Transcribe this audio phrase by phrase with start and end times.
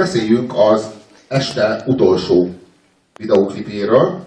[0.00, 0.90] beszéljünk az
[1.28, 2.48] este utolsó
[3.16, 4.22] videóklipéről,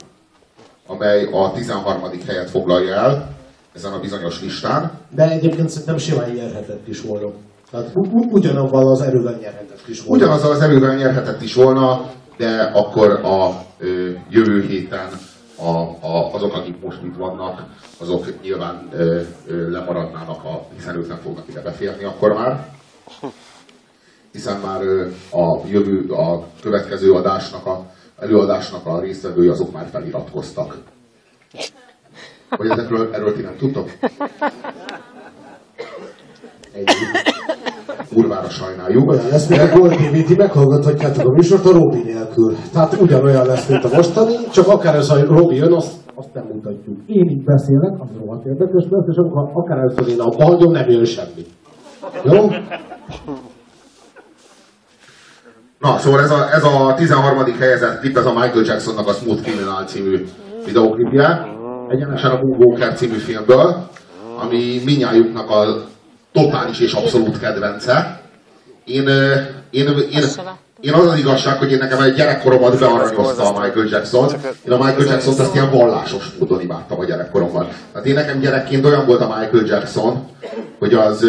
[0.88, 2.02] amely a 13.
[2.28, 3.36] helyet foglalja el
[3.76, 4.92] ezen a bizonyos listán.
[5.10, 7.32] De egyébként szerintem simán nyerhetett is volna.
[7.72, 7.92] Tehát
[8.32, 10.24] ugyanabban az erővel nyerhetett is volna.
[10.24, 15.08] Ugyanazzal az erővel nyerhetett is volna, de akkor a ö, jövő héten
[15.56, 15.70] a,
[16.08, 17.64] a, azok, akik most itt vannak,
[18.00, 22.68] azok nyilván ö, ö, lemaradnának, a, hiszen ők nem fognak ide beférni akkor már.
[24.34, 24.82] Hiszen már
[25.32, 27.86] a jövő, a következő adásnak, a
[28.20, 30.78] előadásnak a résztvevői azok már feliratkoztak.
[32.50, 33.90] Hogy ezekről, erről ti nem tudtok?
[38.14, 39.10] Kurvára sajnáljuk.
[39.10, 42.56] Olyan lesz, mint a Gold ti meghallgathatjátok a műsort a Robi nélkül.
[42.72, 46.46] Tehát ugyanolyan lesz, mint a mostani, csak akár ez a Robi jön, azt, azt nem
[46.54, 46.98] mutatjuk.
[47.06, 50.90] Én így beszélek, az rohadt érdekes lesz, és amikor akár először én abba hagyom, nem
[50.90, 51.46] jön semmi.
[52.24, 52.50] Jó?
[55.84, 57.56] Na, szóval ez a, ez a 13.
[57.60, 60.26] helyezett klip, ez a Michael Jacksonnak a Smooth Criminal című
[60.66, 61.48] videóklipje.
[61.90, 63.90] Egyenesen a Moonwalker című filmből,
[64.42, 65.86] ami minnyájuknak a
[66.32, 68.22] totális és abszolút kedvence.
[68.86, 69.08] Én,
[69.70, 70.24] én, én,
[70.80, 74.30] én az az igazság, hogy én nekem egy gyerekkoromat bearanyozta a Michael Jackson.
[74.66, 77.68] Én a Michael Jackson-t ezt ilyen vallásos módon imádtam a gyerekkoromban.
[77.92, 80.28] Tehát én nekem gyerekként olyan volt a Michael Jackson,
[80.80, 81.26] hogy az,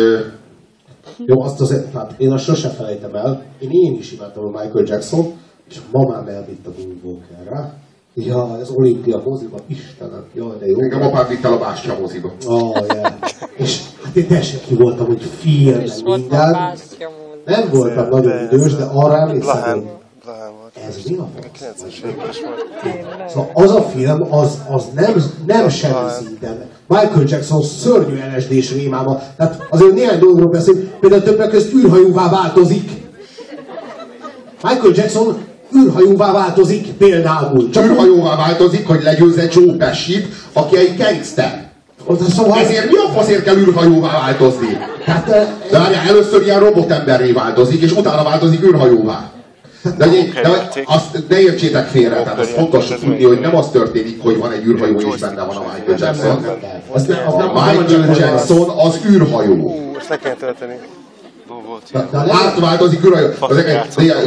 [1.27, 3.43] Jó, azt azért, tehát én azt sose felejtem el.
[3.59, 5.33] Én, én is imádtam a Michael Jackson,
[5.69, 7.75] és a mamám elvitt a Moonwalkerre.
[8.15, 10.81] Ja, ez olimpia moziba, Istenem, jaj, de jó.
[10.81, 12.33] engem apám vitt el a Bástya moziba.
[12.47, 13.13] Oh, yeah.
[13.57, 16.77] És hát én teljesen ki voltam, hogy film, minden.
[17.45, 20.04] Nem voltam nagyon idős, de arra emlékszem, hogy.
[20.89, 21.45] Ez mi a fasz?
[21.61, 23.31] 90-es évekes volt.
[23.31, 26.65] Szóval az a film, az, az nem, nem semmi szinten.
[26.87, 29.23] Michael Jackson szörnyű LSD-s rémáma.
[29.37, 32.91] Tehát azért néhány dologról beszélünk, például többek között űrhajóvá változik.
[34.63, 35.37] Michael Jackson
[35.77, 37.71] űrhajóvá változik például.
[37.71, 41.73] Csak űrhajóvá változik, hogy legyőzze Joe Pesci-t, aki egy gangster.
[42.29, 44.79] Szóval Ezért mi a faszért kell űrhajóvá változni?
[45.05, 45.27] Hát,
[45.71, 49.31] De várjál, először ilyen robotemberré változik, és utána változik űrhajóvá.
[49.85, 54.23] De, de, de azt ne értsétek félre, tehát az fontos tudni, hogy nem az történik,
[54.23, 56.45] hogy van egy űrhajó és benne van a Michael Jackson.
[56.93, 59.55] az az nem, A Michael Jackson az űrhajó.
[59.55, 60.79] Ú, ezt le kell tölteni.
[62.29, 63.29] Átváltozik űrhajó.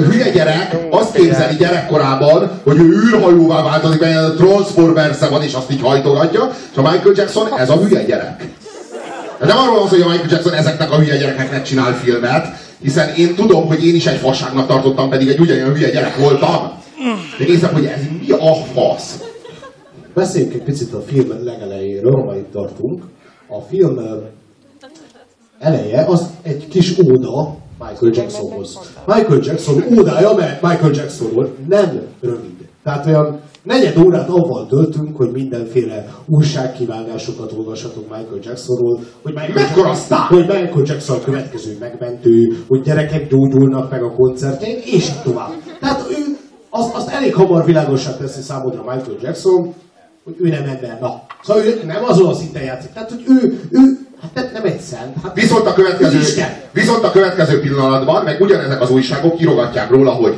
[0.10, 5.72] Hülye gyerek azt képzeli gyerekkorában, hogy ő űrhajóvá változik, mert a transformers van, és azt
[5.72, 8.44] így hajtogatja, és a Michael Jackson ez a hülye gyerek.
[9.40, 12.48] De nem arról van szó, hogy a Michael Jackson ezeknek a hülye gyerekeknek csinál filmet,
[12.82, 16.72] hiszen én tudom, hogy én is egy fasságnak tartottam, pedig egy ugyanolyan hülye gyerek voltam.
[17.40, 19.24] De nézem, hogy ez mi a fasz?
[20.14, 23.04] Beszéljünk egy picit a film legelejéről, ha itt tartunk.
[23.48, 24.00] A film
[25.60, 28.80] eleje az egy kis óda Michael Jacksonhoz.
[29.06, 32.68] Michael Jackson ódája, mert Michael Jacksonról nem rövid.
[32.84, 39.88] Tehát olyan negyed órát avval töltünk, hogy mindenféle újságkívánásokat olvashatunk Michael Jacksonról, hogy Michael, Mekkora
[39.88, 45.52] Jackson, hogy Michael Jackson a következő megmentő, hogy gyerekek gyógyulnak meg a koncertjén, és tovább.
[45.80, 46.38] Tehát ő
[46.70, 49.74] az, azt elég hamar világosá teszi számodra Michael Jackson,
[50.24, 50.98] hogy ő nem ember.
[51.02, 52.94] Na, szóval ő nem azon a szinten játszik.
[52.94, 53.80] Tehát, hogy ő, ő
[54.22, 55.16] hát nem, egy szent.
[55.24, 56.20] Hát Viszont a, következő,
[56.72, 60.36] viszont a következő pillanatban, meg ugyanezek az újságok kirogatják róla, hogy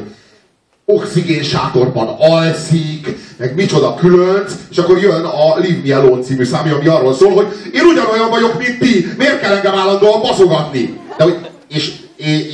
[0.93, 6.75] oxigén sátorban alszik, meg micsoda különc, és akkor jön a Leave Me Alone című számja,
[6.75, 10.99] ami arról szól, hogy én ugyanolyan vagyok, mint ti, miért kell engem állandóan baszogatni?
[11.17, 11.99] De, hogy, és,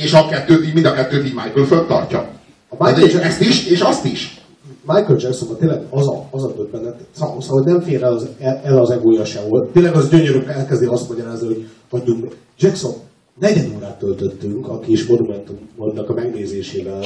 [0.02, 2.28] és, a kettőt mind a kettőt így Michael föntartja.
[2.68, 4.40] A Michael Jackson- ezt is, és azt is.
[4.86, 8.26] Michael Jacksonban tényleg az a, az a döbbenet, szóval, szóval nem fér el az,
[8.62, 9.70] el az egója sehol.
[9.72, 12.34] Tényleg az gyönyörű elkezdi azt magyarázni, hogy hagyjunk.
[12.58, 12.92] Jackson,
[13.40, 17.00] negyed órát töltöttünk a kis monumentumnak a megnézésével.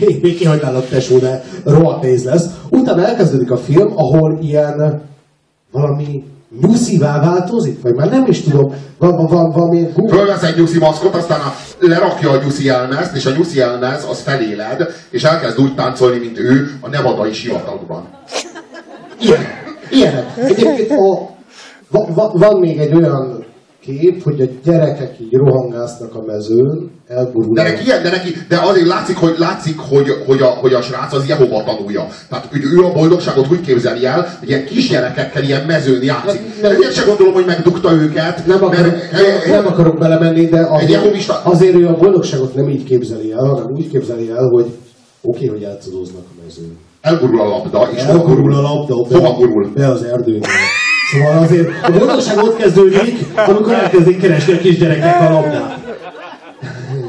[0.00, 2.46] Én még kihagynálak tesó, de rohadt néz lesz.
[2.70, 5.02] Utána elkezdődik a film, ahol ilyen
[5.70, 6.24] valami
[6.60, 11.14] nyuszivá változik, vagy már nem is tudom, van, van, van valami Fölvesz egy nyuszi maszkot,
[11.14, 15.74] aztán a, lerakja a nyuszi elmezt, és a nyuszi elmez az feléled, és elkezd úgy
[15.74, 18.08] táncolni, mint ő a nevadai sivatagban.
[19.20, 19.40] Ilyen,
[19.90, 20.26] ilyenek.
[20.36, 21.30] Egyébként a,
[21.88, 23.43] va, va, van még egy olyan
[23.84, 27.64] kép, hogy a gyerekek így rohangásznak a mezőn, De elgurulnak.
[27.64, 31.12] neki, ilyen, de, neki, de azért látszik, hogy, látszik hogy, hogy, a, hogy a srác
[31.12, 32.06] az Jehova tanulja.
[32.28, 36.40] Tehát ő a boldogságot úgy képzeli el, hogy ilyen kisgyerekekkel ilyen mezőn játszik.
[36.40, 38.46] Nem- nem- Ezért se gondolom, hogy megdugta őket.
[38.46, 42.68] Nem akarok, mert, nem, nem akarok belemenni, de azért, jehovista- azért ő a boldogságot nem
[42.68, 44.66] így képzeli el, hanem úgy képzeli el, hogy
[45.22, 46.76] oké, hogy játszadoznak a mezőn.
[47.00, 48.54] elgurul a labda, és Elgurul gurul?
[48.54, 49.70] a labda, Hova gurul?
[49.74, 50.46] be az erdőbe.
[51.14, 55.78] Szóval azért a boldogság ott kezdődik, amikor elkezdik keresni a kisgyerekek a labdát.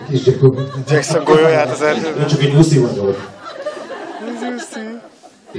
[0.10, 0.60] kis Jacob.
[0.90, 2.28] Jackson golyóját az Én erdőben.
[2.28, 3.34] csak egy nyuszi vagyok.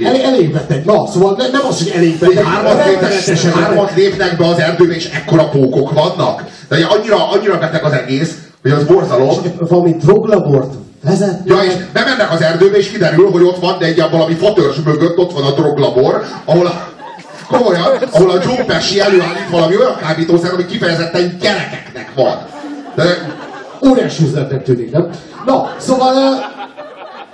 [0.03, 0.85] El, elég beteg.
[0.85, 2.43] Na, szóval ne, nem az, hogy elég beteg.
[2.43, 6.43] Hármat, lépnek, hármat lépnek be az erdőbe, és ekkora pókok vannak.
[6.69, 9.37] De annyira, annyira beteg az egész, hogy az borzalom.
[9.59, 10.73] Valami droglabort
[11.03, 11.39] vezet.
[11.45, 15.17] Ja, és bemennek az erdőbe, és kiderül, hogy ott van, de egy valami fatörzs mögött
[15.17, 16.89] ott van a droglabor, ahol a,
[17.47, 22.45] komolyan, ahol a Joe Pesci előállít valami olyan kábítószer, ami kifejezetten gyerekeknek van.
[22.95, 23.35] De,
[23.87, 25.09] Óriási üzletnek tűnik, nem?
[25.45, 26.13] Na, szóval,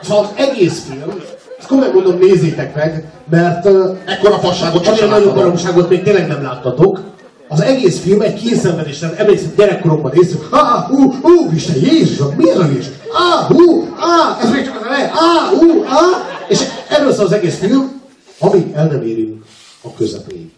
[0.02, 1.22] szóval az egész film,
[1.60, 3.66] ezt komolyan mondom, nézzétek meg, mert
[4.06, 5.34] ekkora fasságot nagyobb láttam.
[5.34, 7.00] baromságot még tényleg nem láttatok.
[7.48, 12.50] Az egész film egy kényszenvedés, tehát emlékszem, gyerekkoromban néztük, ah, ú, ú, Isten, Jézusom, mi
[12.50, 12.94] ez a Jézus?
[13.14, 16.18] Ah, ú, ah, ez még csak az eleje, ah, ú, ah,
[16.48, 18.02] és erről szól az egész film,
[18.40, 19.44] amíg el nem érünk
[19.84, 20.52] a közepéig.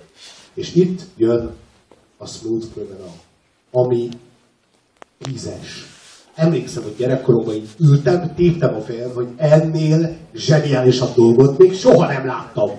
[0.53, 1.51] És itt jön
[2.17, 3.13] a Smooth Criminal,
[3.71, 4.09] ami
[5.17, 5.85] tízes.
[6.35, 12.25] Emlékszem, hogy gyerekkoromban így ültem, téptem a fejem, hogy ennél zseniálisabb dolgot még soha nem
[12.25, 12.71] láttam.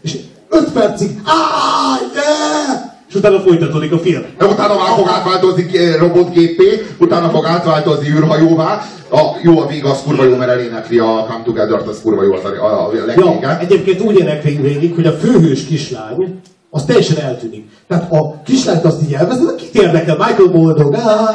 [0.00, 0.18] És
[0.48, 2.93] öt percig, áh, yeah!
[3.14, 4.22] És utána folytatódik a film.
[4.38, 8.82] De utána már fog átváltozni eh, robotgépé, utána fog átváltozni űrhajóvá.
[9.10, 12.32] A, jó, a vége az kurva jó, mert elénekli a Come Together-t, az kurva jó
[12.32, 13.58] az a, a, a Ja, legvége.
[13.60, 16.40] egyébként úgy éneklik végig, hogy a főhős kislány,
[16.70, 17.68] az teljesen eltűnik.
[17.88, 20.16] Tehát a kislányt azt így elveszed, kit érdekel?
[20.16, 21.34] Michael Boldog, ah.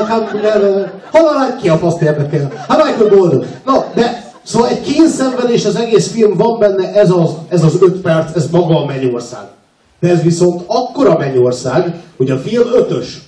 [1.12, 2.51] Hol ki a faszt érdekel?
[2.67, 3.45] Hát Michael Boldog.
[3.65, 8.01] Na, de szóval egy kényszenvedés az egész film, van benne ez az, ez az öt
[8.01, 9.57] perc, ez maga a mennyország.
[10.00, 13.22] De ez viszont akkora mennyország, hogy a film ötös.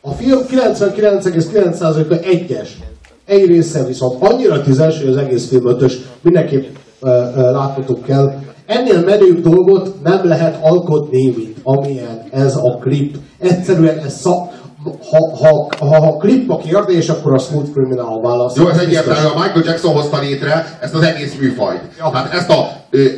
[0.00, 2.78] A film 99,9%-a egyes.
[3.24, 6.64] Egy része viszont annyira tízes, hogy az egész film ötös, mindenképp
[7.00, 8.32] uh, kell.
[8.66, 13.16] Ennél menőbb dolgot nem lehet alkotni, mint amilyen ez a klip.
[13.38, 14.51] Egyszerűen ez szak...
[14.84, 18.56] Ha, ha, ha, ha a klip a kérdés, akkor a Smooth Criminal válasz.
[18.56, 21.80] Jó, ez egyértelmű, a Michael Jackson hozta létre ezt az egész műfajt.
[21.98, 22.10] Ja.
[22.10, 22.68] Tehát ezt a,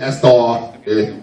[0.00, 0.60] ezt a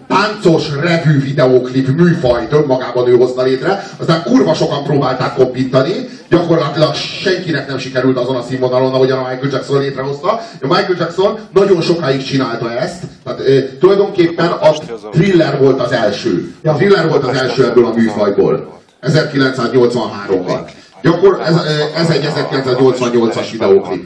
[0.08, 7.66] táncos revű videóklip műfajt önmagában ő hozta létre, aztán kurva sokan próbálták koppintani, gyakorlatilag senkinek
[7.66, 10.28] nem sikerült azon a színvonalon, ahogyan a Michael Jackson létrehozta.
[10.60, 14.70] A Michael Jackson nagyon sokáig csinálta ezt, tehát ö, tulajdonképpen a
[15.10, 16.54] thriller volt az első.
[16.64, 18.80] A thriller volt az első ebből a műfajból.
[19.02, 20.70] 1983-ban.
[21.02, 21.56] Gyakor, ez,
[21.96, 24.04] ez egy 1988-as videóklip.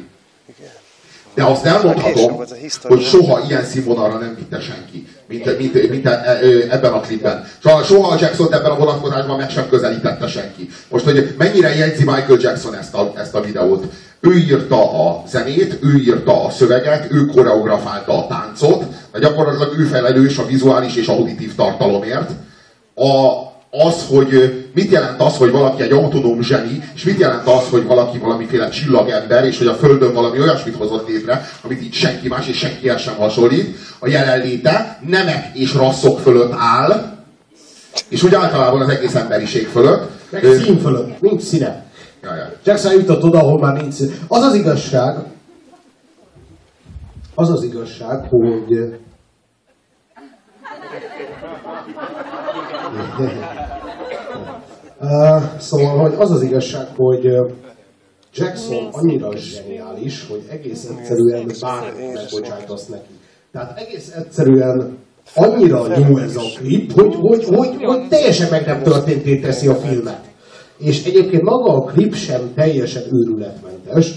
[1.34, 2.42] De azt elmondhatom,
[2.82, 6.38] hogy soha ilyen színvonalra nem vitte senki, mint, mint, mint e- e-
[6.70, 7.44] ebben a klipben.
[7.62, 10.68] Soha, soha a Jackson ebben a vonatkozásban meg sem közelítette senki.
[10.88, 13.84] Most, hogy mennyire jegyzi Michael Jackson ezt a, ezt a videót.
[14.20, 19.84] Ő írta a zenét, ő írta a szöveget, ő koreografálta a táncot, de gyakorlatilag ő
[19.84, 22.30] felelős a vizuális és auditív tartalomért.
[22.94, 23.30] A,
[23.84, 27.86] az, hogy mit jelent az, hogy valaki egy autonóm zseni, és mit jelent az, hogy
[27.86, 32.48] valaki valamiféle csillagember, és hogy a Földön valami olyasmit hozott létre, amit így senki más
[32.48, 37.14] és senki el sem hasonlít, a jelenléte nemek és rasszok fölött áll,
[38.08, 40.10] és úgy általában az egész emberiség fölött.
[40.30, 41.84] Meg szín fölött, nincs színe.
[42.22, 42.52] ja, ja.
[42.64, 44.14] Jackson jutott oda, ahol már nincs szín.
[44.28, 45.16] Az az igazság,
[47.34, 48.98] az az igazság, hogy
[55.58, 57.24] szóval, hogy az az igazság, hogy
[58.34, 63.12] Jackson annyira zseniális, hogy egész egyszerűen bármit megbocsájtasz neki.
[63.52, 64.98] Tehát egész egyszerűen
[65.34, 69.74] annyira jó ez a klip, hogy, hogy, hogy, hogy teljesen meg nem történté teszi a
[69.74, 70.20] filmet.
[70.78, 74.14] És egyébként maga a klip sem teljesen őrületmentes,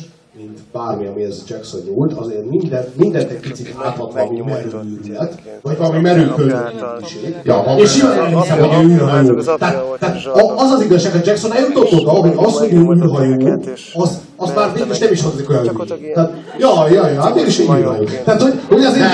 [0.71, 5.77] bármi, ami ez Jackson nyúlt, azért minden, mindent egy picit áthat valami merő őrület, vagy
[5.77, 7.35] valami merő könyveliség.
[7.43, 9.41] Ja, És jól elhiszem, hogy ő űrhajó.
[9.57, 13.59] Tehát, az az igazság, hogy Jackson eljutott oda, hogy az, hogy ő űrhajó,
[13.93, 15.61] az, az már végül is nem is hangzik olyan
[15.97, 16.13] hülyén.
[16.13, 18.03] Tehát, ja, ja, ja, hát mégis egy űrhajó.
[18.25, 19.05] Tehát, hogy, hogy azért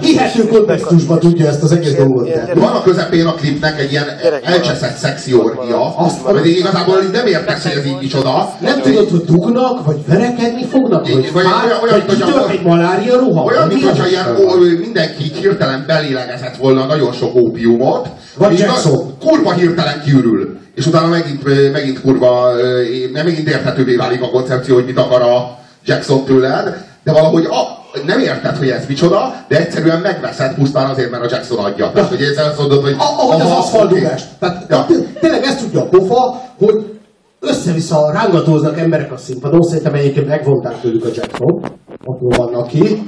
[0.00, 2.60] hihető kontextusban tudja ezt az egész dolgot tenni.
[2.60, 4.04] Van a közepén a klipnek egy ilyen
[4.42, 8.50] elcseszett szexi orgia, Azt- amit igazából így nem értesz, hogy ez így micsoda.
[8.60, 13.16] Nem tudod, hogy dugnak, vagy verekedni fognak, vagy, olyan- olyan, vagy hogy kitört egy malária
[13.18, 13.44] roham.
[13.46, 14.58] Olyan, Mi mintha az ilyen Isten van?
[14.58, 18.08] ó, mindenki így hirtelen belélegezett volna nagyon sok ópiumot.
[18.36, 19.14] Vagy Jackson.
[19.24, 20.58] Kurva hirtelen kiürül.
[20.76, 22.50] És utána megint, megint kurva,
[23.12, 27.84] nem megint érthetővé válik a koncepció, hogy mit akar a Jackson tőled, de valahogy a,
[28.06, 31.90] nem érted, hogy ez micsoda, de egyszerűen megveszed pusztán azért, mert a Jackson adja.
[31.94, 32.94] Tehát, hogy ezzel azt mondod, hogy...
[32.98, 34.00] Ahogy az oké.
[34.38, 34.84] Tehát Ja.
[34.88, 36.98] té- tényleg ezt tudja a pofa, hogy
[37.40, 41.64] össze-vissza rángatóznak emberek a színpadon, szerintem egyébként megvonták tőlük a Jackson,
[42.04, 43.02] ott vannak ki,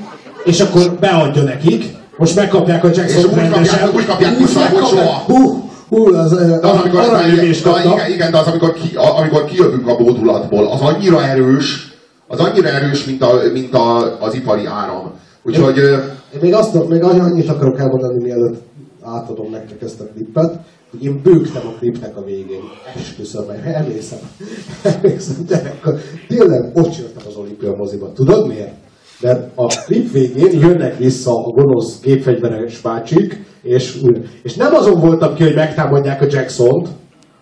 [0.44, 1.85] és akkor beadja nekik,
[2.16, 4.38] most megkapják a És Jackson úgy kapják- úgy kapják
[4.87, 5.22] soha.
[5.26, 7.94] Hú, hú, az, De az, amikor aranyüvés de, kapnak.
[7.94, 11.96] igen, igen, de az, amikor, ki, amikor kijövünk a módulatból, az annyira erős,
[12.27, 15.12] az annyira erős, mint, a, mint a, az ipari áram.
[15.42, 15.96] Úgyhogy ö,
[16.35, 18.61] Én még, azt, még annyit akarok elmondani, mielőtt
[19.03, 20.59] átadom nektek ezt a klippet,
[20.90, 22.62] hogy én bőgtem a klipnek a végén.
[22.96, 24.18] Esküszöm emlékszem.
[24.83, 26.01] Emlékszem, gyerekkor.
[26.29, 28.12] Tényleg ott jöttem az olimpia moziba.
[28.12, 28.74] Tudod miért?
[29.20, 33.96] Mert a klip végén jönnek vissza a gonosz gépfegyveres bácsik, és,
[34.42, 36.88] és nem azon voltam ki, hogy megtámadják a Jackson-t,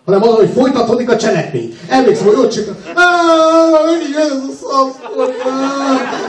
[0.05, 1.73] hanem azon, hogy folytatódik a cselekmény.
[1.89, 2.65] Emlékszem, hogy ott csak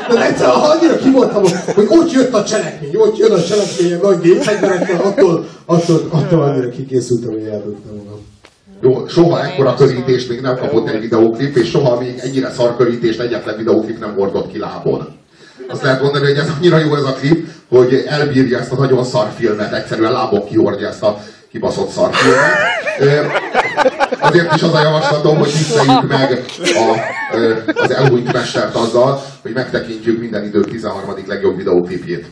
[0.08, 1.42] de egyszer annyira ki voltam,
[1.74, 6.68] hogy ott jött a cselekmény, ott jön a cselekmény, nagy gépfegyverekkel, attól, attól, attól annyira
[6.68, 8.20] kikészültem, hogy eldögtem magam.
[8.80, 13.20] jó, soha ekkora körítést még nem kapott egy videóklip, és soha még ennyire szar körítést
[13.20, 15.08] egyetlen videóklip nem hordott ki lábon.
[15.68, 17.37] Azt lehet mondani, hogy ez annyira jó ez a klip,
[17.68, 23.42] hogy elbírja ezt a nagyon szar filmet, egyszerűen lábok kihordja ezt a kibaszott szar filmet.
[24.20, 26.98] Azért is az a javaslatom, hogy visszajuk meg a,
[27.74, 31.14] az elhúnyt mestert azzal, hogy megtekintjük minden idők 13.
[31.26, 32.26] legjobb videóklipjét.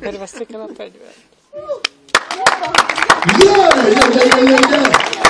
[0.00, 1.16] Tervezték el a fegyvert.
[3.38, 5.25] Jaj, jaj, jaj, jaj, jaj!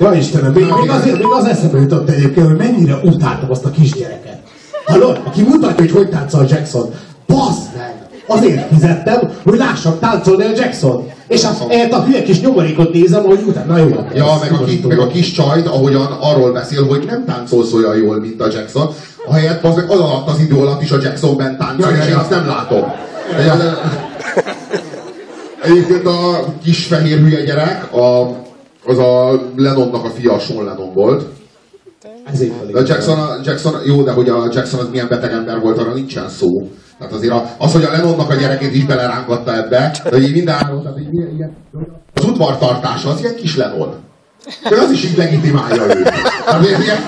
[0.00, 3.70] Ja Istenem, még, még, azért, még az eszembe jutott egyébként, hogy mennyire utáltam azt a
[3.70, 4.38] kisgyereket.
[4.84, 5.20] Hallod?
[5.24, 6.90] Aki mutatja, hogy hogy táncol Jackson.
[7.26, 7.94] Bassz meg!
[8.26, 11.08] Azért fizettem, hogy lássam táncolni a Jackson.
[11.28, 14.06] És azt ehhez a hülye kis nyomorékot nézem, hogy utána, na jó.
[14.14, 17.96] Ja, meg a, ki, meg a kis csajt, ahogyan arról beszél, hogy nem táncolsz olyan
[17.96, 18.90] jól, mint a Jackson,
[19.26, 22.14] ahelyett az, meg az alatt az idő alatt is a Jacksonben táncol, Ja, és én
[22.14, 22.92] azt nem látom.
[25.62, 28.36] Egyébként a kis fehér hülye gyerek, a,
[28.86, 31.24] az a Lennonnak a fia, a Sean Lennon volt.
[32.32, 32.80] Ezért De.
[32.86, 36.28] Jackson, a Jackson, jó, de hogy a Jackson az milyen beteg ember volt, arra nincsen
[36.28, 36.48] szó.
[36.98, 40.58] Tehát azért a, az, hogy a Lennonnak a gyerekét is belerángatta ebbe, de így minden
[40.58, 41.56] tehát így, ilyen- ilyen,
[42.14, 43.94] az udvartartása, az ilyen kis Lennon.
[44.68, 46.02] De az is így legitimálja őt.
[46.44, 46.98] Tehát ilyen,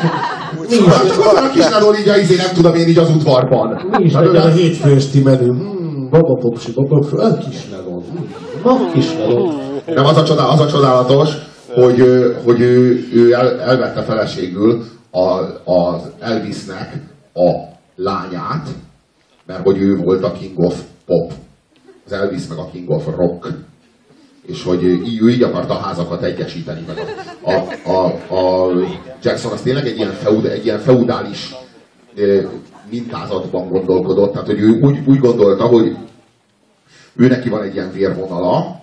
[1.17, 3.89] van a kis Lennon így, a izé, nem tudom én így az udvarban.
[3.91, 5.47] Mi is legyen a hétfős menü.
[5.47, 8.03] Hmm, baba popsi, baba popsi, a kis lenon.
[8.63, 9.65] Hmm, kis lenon.
[9.87, 11.29] Nem, az a, csodál, az a csodálatos,
[11.83, 11.99] hogy,
[12.45, 15.23] hogy ő, ő el, elvette feleségül a,
[15.65, 16.93] az Elvisnek
[17.35, 17.51] a
[17.95, 18.69] lányát,
[19.47, 21.33] mert hogy ő volt a King of Pop.
[22.07, 23.49] Az Elvis meg a King of Rock.
[24.47, 26.85] És hogy így- ő így akarta a házakat egyesíteni.
[26.87, 26.97] Meg
[27.43, 27.53] a,
[27.91, 28.73] a, a, a
[29.23, 31.55] Jackson az tényleg egy ilyen, feud, egy ilyen feudális
[32.91, 34.33] mintázatban gondolkodott.
[34.33, 35.97] Tehát, hogy ő úgy, úgy gondolta, hogy
[37.17, 38.81] ő neki van egy ilyen vérvonala,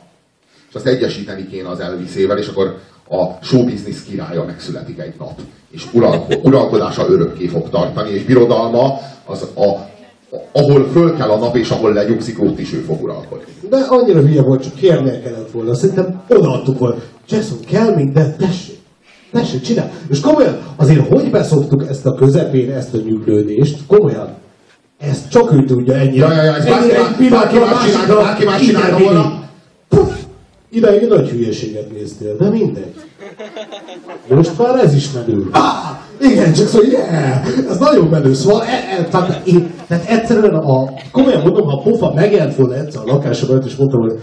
[0.74, 2.78] és azt egyesíteni kéne az Elvisével, és akkor
[3.10, 5.40] a show business királya megszületik egy nap.
[5.72, 9.92] És uralko, uralkodása örökké fog tartani, és birodalma az a,
[10.52, 13.46] ahol föl kell a nap, és ahol lenyugszik, ott is ő fog uralkodni.
[13.70, 15.76] De annyira hülye volt, csak kérnie kellett volna.
[15.76, 16.96] Szerintem odaadtuk volna.
[17.30, 18.78] Jackson, kell minden, tessék.
[19.32, 19.92] Tessék, csinál.
[20.10, 24.28] És komolyan, azért hogy beszoptuk ezt a közepére, ezt a nyüglődést, komolyan.
[25.00, 26.26] Ezt csak ő tudja ennyire.
[26.26, 29.43] Ja, ja, ja, bárki ennyire más- egy bárki más csinálta, bárki más csinálta volna.
[30.74, 32.94] Ideig nagy hülyeséget néztél, de mindegy.
[34.28, 35.48] Most már ez is menő.
[35.52, 38.34] Ah, igen, csak szóval, yeah, ez nagyon menő.
[38.34, 42.76] Szóval, e, e, tehát, én, tehát egyszerűen a, komolyan mondom, ha a pofa megjelent volna
[42.76, 44.20] egyszer a lakásom előtt, és mondtam, hogy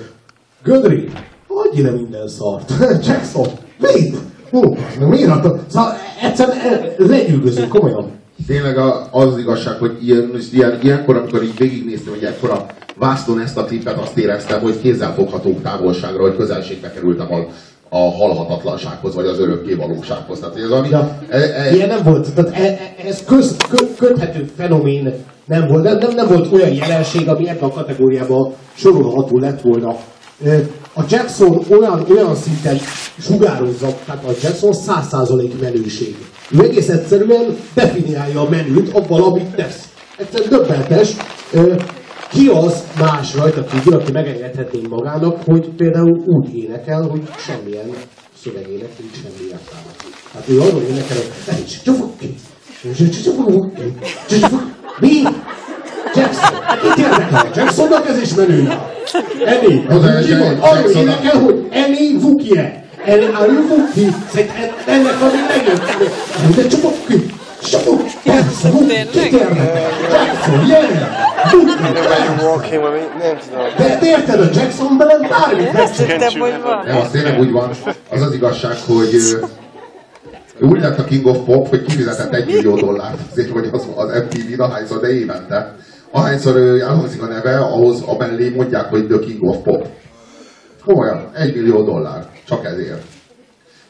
[0.62, 1.08] Gödri,
[1.46, 2.72] adj ide minden szart.
[3.06, 3.46] Jackson,
[3.78, 4.16] mit?
[4.50, 5.58] Hú, miért adta?
[5.66, 8.10] Szóval egyszerűen e, lenyűgöző, komolyan.
[8.46, 8.78] Tényleg
[9.10, 12.66] az igazság, hogy ilyen, ilyen, ilyenkor, amikor így végignéztem, hogy ekkora
[13.00, 17.38] vászton ezt a klipet, azt éreztem, hogy kézzelfogható távolságra, hogy közelségbe kerültem a,
[17.88, 20.38] a halhatatlansághoz, vagy az örökké valósághoz.
[20.38, 23.76] Tehát ez ami, Ja, e, e, ilyen nem volt, tehát e, e, ez köz, kö,
[23.98, 29.38] köthető fenomén nem volt, nem, nem, nem volt olyan jelenség, ami ebben a kategóriában sorolható
[29.38, 29.96] lett volna.
[30.44, 30.56] Ö,
[30.94, 32.78] A Jackson olyan, olyan szinten
[33.18, 36.16] sugározza, tehát a Jackson 100% menőség.
[36.50, 39.88] Ő egész egyszerűen definiálja a menüt abban, amit tesz.
[40.16, 41.16] Egyszerűen döbbenetes.
[42.30, 47.90] Ki az más rajta kívül, aki megengedhetné magának, hogy például úgy énekel, hogy semmilyen
[48.42, 49.90] szövegének nincs semmi értelme.
[50.34, 52.34] Hát ő arról énekel, hogy csufuk ki,
[53.22, 53.94] csufuk ki,
[54.28, 54.62] csufuk
[55.00, 55.22] Mi?
[56.14, 56.58] Jackson.
[56.82, 57.50] Kit érdekel?
[57.54, 58.68] Jacksonnak ez is menő.
[59.88, 60.58] Az az ki van?
[60.58, 62.88] Arról énekel, hogy Eni Vukie.
[63.68, 64.08] Vuki.
[64.32, 66.56] Szerintem ennek van egy legjobb.
[66.56, 66.94] De csufuk
[70.12, 71.08] Jackson, gyere.
[73.76, 76.84] De te érted, a Jackson belen bármit Azt hittem, hogy van.
[76.86, 77.70] Nem, az tényleg úgy van.
[78.10, 79.14] Az az igazság, hogy
[80.60, 84.22] úgy lett a King of Pop, hogy kifizetett egy millió dollárt azért, hogy az, az
[84.22, 85.74] MTV-n ahányszor, de évente.
[86.10, 89.86] Ahányszor elhangzik a neve, ahhoz a mellé mondják, hogy The King of Pop.
[90.84, 92.26] Komolyan, egy millió dollár.
[92.44, 93.02] Csak ezért.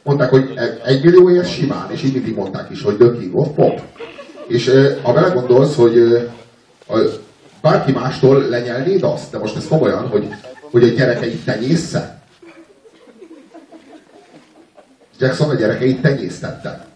[0.03, 3.49] Mondták, hogy e- egy millióért simán, és így mindig mondták is, hogy The King of
[3.55, 3.81] Pop.
[4.47, 4.71] És
[5.03, 6.29] ha belegondolsz, hogy
[7.61, 10.29] bárki mástól lenyelnéd azt, de most ez komolyan, hogy,
[10.71, 12.19] hogy a gyerekeit tenyészze?
[15.19, 16.87] Jackson a gyerekeit tenyésztette.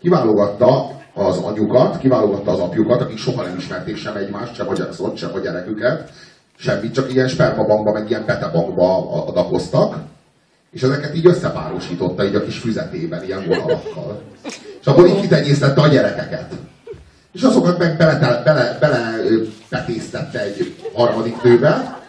[0.00, 5.16] Kiválogatta az anyukat, kiválogatta az apjukat, akik soha nem ismerték sem egymást, sem a Jackson,
[5.16, 6.10] sem a gyereküket,
[6.56, 9.96] semmit, csak ilyen spermabankba, meg ilyen petebankba adakoztak,
[10.74, 14.22] és ezeket így összepárosította így a kis füzetében, ilyen vonalakkal.
[14.80, 16.52] És abból így kitenyésztette a gyerekeket.
[17.32, 19.16] És azokat meg bele, bele, bele
[19.68, 22.00] betésztette egy harmadik nőbe,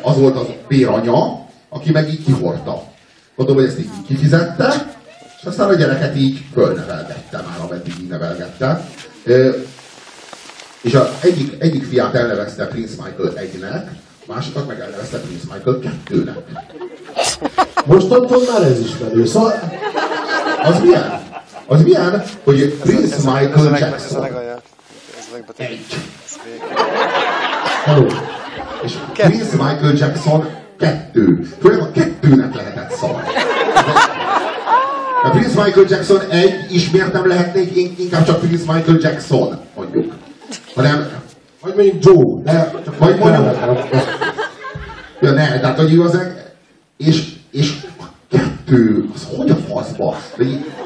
[0.00, 2.82] az volt az béranya, aki meg így kihordta.
[3.36, 4.94] Gondolom, hogy ezt így kifizette,
[5.40, 8.88] és aztán a gyereket így fölnevelgette már, ameddig így nevelgette.
[10.80, 13.90] És az egyik, egyik fiát elnevezte Prince Michael egynek,
[14.26, 16.38] másikat meg elnevezte Prince Michael kettőnek.
[17.84, 19.26] Mostantól már ez is menő.
[19.26, 19.52] Szóval
[20.62, 21.20] Az milyen?
[21.66, 24.24] Az milyen, hogy Prince Ez a, Michael ez ez a Jackson.
[24.24, 25.66] Ez a legbeteg.
[25.70, 25.86] egy,
[27.84, 28.06] hello.
[28.84, 30.48] és Prince Michael Jackson
[30.78, 31.46] kettő.
[31.60, 33.22] Főleg a kettőnek lehetett szar.
[35.22, 40.12] A Prince Michael Jackson egy, ismét nem lehetnék, in- inkább csak Prince Michael Jackson, mondjuk.
[40.74, 41.08] Hanem,
[41.62, 43.56] Vagy mondjuk Joe, de csak Vagy mondjuk.
[45.20, 46.36] ja ne, tehát hogy igazán,
[46.96, 47.86] és, és
[48.28, 50.16] kettő, az hogy a faszba?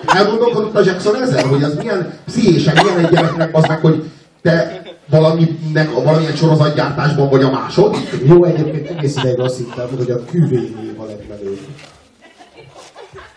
[0.07, 4.11] Elgondolkodott a Jackson ezen, hogy az milyen pszichésen, milyen egy gyereknek az meg, hogy
[4.42, 8.09] te valaminek, valamilyen sorozatgyártásban vagy a második?
[8.25, 11.59] Jó, egyébként egész ideig azt hittem, hogy a QVI a legmenőbb.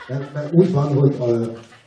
[0.08, 1.26] Mert, mert úgy van, hogy, a,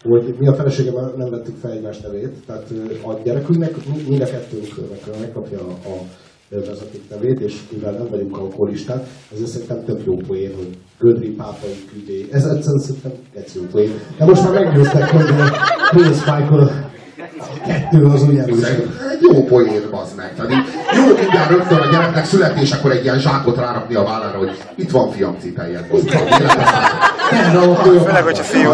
[0.09, 2.65] hogy mi a feleségemmel nem vettük fel egymás nevét, tehát
[3.03, 6.03] a gyerekünknek mi- mind a kettőnknek megkapja a, a
[6.51, 11.75] vezeték nevét, és mivel nem vagyunk alkoholisták, ezért szerintem több jó poén, hogy Gödri pápai
[11.93, 12.27] küldé.
[12.31, 13.13] Ez egyszerűen szerintem
[13.55, 13.91] jó poén.
[14.19, 15.47] De most már meggyőztek, hogy ö,
[15.91, 16.25] Prince
[17.37, 18.63] Michael kettő az úgy erős.
[19.13, 20.35] Egy jó poén, bazd meg.
[20.37, 20.53] Tehát
[20.97, 25.11] jó mindjárt rögtön a gyereknek születésekor egy ilyen zsákot rárakni a vállára, hogy itt van
[25.11, 25.91] fiam meg.
[27.33, 28.71] Erre a Főleg, hogyha fiú.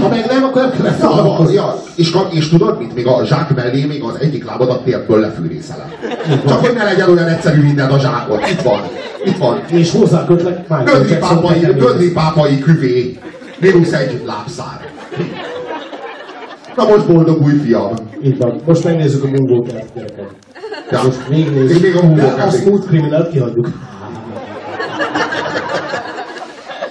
[0.00, 1.54] Ha meg nem, akkor nem foglalkozni.
[1.54, 2.94] ja, és, és tudod mit?
[2.94, 5.88] Még a zsák mellé még az egyik lábadat térdből lefűrészelem.
[6.46, 8.48] Csak hogy ne legyen olyan egyszerű minden a zsákot.
[8.50, 8.80] Itt van.
[9.24, 9.62] Itt van.
[9.66, 13.18] És hozzákötlek Gödri pápai, gödri pápai küvé.
[13.60, 14.87] Mínusz egy lábszár.
[16.78, 17.94] Na most boldog új fiam.
[18.22, 18.60] Így van.
[18.66, 20.30] Most megnézzük a Moonwalker gyerekek.
[20.90, 21.02] Ja.
[21.02, 21.76] Most végignézzük.
[21.76, 22.46] És még a De Moonwalker.
[22.46, 23.68] a Smooth Criminal kihagyjuk.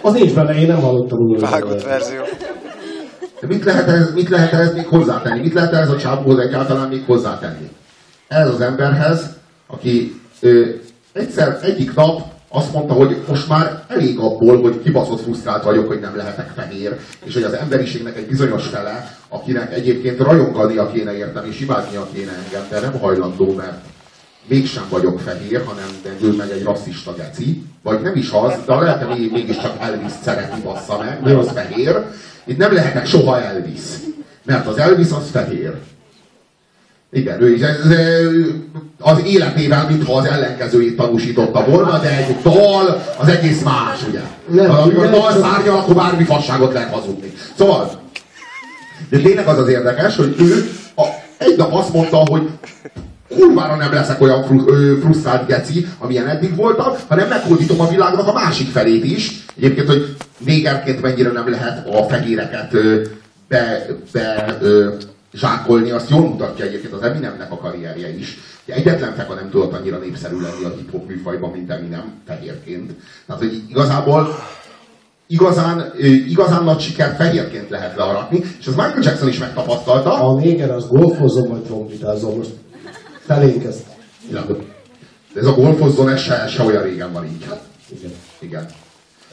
[0.02, 1.40] Az nincs benne, én nem hallottam úgy.
[1.40, 2.22] Vágott verzió.
[3.42, 5.40] De mit lehet, ez, mit lehet ehhez még hozzátenni?
[5.40, 7.70] Mit lehet ehhez a csávóhoz egyáltalán még hozzátenni?
[8.28, 9.36] Ez az emberhez,
[9.68, 10.62] aki ö,
[11.14, 16.00] egyszer egyik nap azt mondta, hogy most már elég abból, hogy kibaszott frusztrált vagyok, hogy
[16.00, 21.46] nem lehetek fehér, és hogy az emberiségnek egy bizonyos fele, akinek egyébként rajongania kéne értem,
[21.46, 23.86] és imádnia kéne engem, de nem hajlandó, mert
[24.48, 28.74] mégsem vagyok fehér, hanem de ő meg egy rasszista geci, vagy nem is az, de
[28.74, 32.02] a lelke még- mégiscsak Elvis szereti bassza meg, mert az fehér.
[32.46, 33.82] Itt nem lehetek soha Elvis,
[34.44, 35.74] mert az Elvis az fehér.
[37.12, 37.76] Igen, ő is ez,
[39.00, 44.20] az életével, mintha az ellenkezőjét tanúsította volna, de egy dal az egész más, ugye?
[44.48, 47.34] Nem, Amikor dal szárnyal, akkor bármi fasságot lehet hazudni.
[47.58, 48.02] Szóval,
[49.10, 51.04] de tényleg az az érdekes, hogy ő a,
[51.38, 52.50] egy nap azt mondta, hogy
[53.36, 58.28] kurvára nem leszek olyan fru, ö, frusztrált geci, amilyen eddig voltam, hanem meghódítom a világnak
[58.28, 59.46] a másik felét is.
[59.58, 63.02] Egyébként, hogy négerként mennyire nem lehet a fehéreket ö,
[63.48, 64.94] be, be ö,
[65.34, 68.38] zsákolni, azt jól mutatja egyébként az Eminemnek a karrierje is.
[68.66, 72.94] Ugye Egyetlen feka nem tudott annyira népszerű lenni a hip-hop műfajban, mint Eminem fehérként.
[73.26, 74.36] Tehát, hogy igazából
[75.28, 75.94] igazán,
[76.28, 80.14] igazán nagy sikert fehérként lehet learatni, és az Michael Jackson is megtapasztalta.
[80.14, 82.52] A néger az golfozom, vagy trombitázom most.
[83.26, 83.86] Felénk ezt.
[84.32, 84.46] Ja.
[85.34, 87.46] De ez a golfozzon, ez se, ez se olyan régen van így.
[87.90, 88.12] Igen.
[88.40, 88.66] Igen.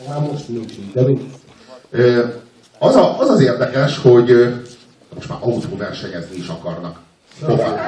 [0.09, 1.19] Hát most nincs így, de mi?
[2.79, 4.55] Az, a, az az érdekes, hogy
[5.15, 6.99] most már autóversenyezni is akarnak.
[7.41, 7.81] Szóval...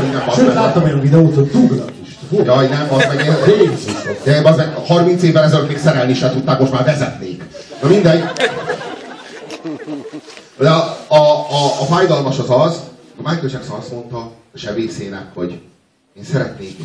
[0.00, 2.16] Minden fasz Sőt, láttam olyan videót, hogy dugnak is.
[2.30, 3.24] Jaj, nem, az meg
[3.58, 3.78] én...
[4.24, 7.44] De az meg 30 évvel ezelőtt még szerelni se tudták, most már vezetnék.
[7.82, 8.24] Na mindegy.
[10.58, 11.16] De a, a,
[11.50, 12.80] a, a fájdalmas az az,
[13.18, 15.60] a Michael Jackson azt mondta a sebészének, hogy
[16.14, 16.78] én szeretnék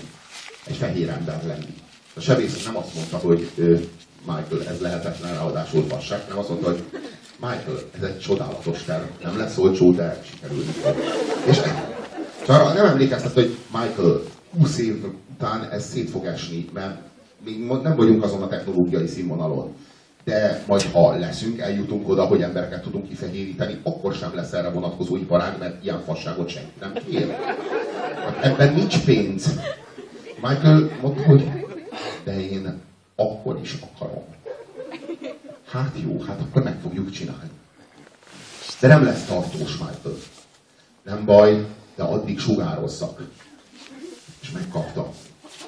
[0.68, 1.76] egy fehér ember lenni.
[2.16, 3.88] A sebész nem azt mondta, hogy ő,
[4.26, 6.84] Michael, ez lehetetlen, ráadásul vasság, nem azt mondta, hogy
[7.42, 10.96] Michael, ez egy csodálatos terv, nem lesz olcsó, de sikerülni fog.
[11.48, 11.62] És,
[12.48, 14.22] arra nem emlékeztet, hogy Michael,
[14.58, 16.98] 20 év után ez szét fog esni, mert
[17.46, 19.74] még nem vagyunk azon a technológiai színvonalon.
[20.24, 25.16] De majd ha leszünk, eljutunk oda, hogy embereket tudunk kifehéríteni, akkor sem lesz erre vonatkozó
[25.16, 27.36] iparág, mert ilyen fasságot senki nem kér.
[28.16, 29.60] Hát ebben nincs pénz.
[30.42, 31.50] Michael mondta, hogy
[32.24, 32.82] de én
[33.16, 34.24] akkor is akarom.
[35.72, 37.50] Hát jó, hát akkor meg fogjuk csinálni.
[38.80, 40.16] De nem lesz tartós Michael.
[41.04, 43.22] Nem baj, de addig sugározzak.
[44.42, 45.12] És megkapta.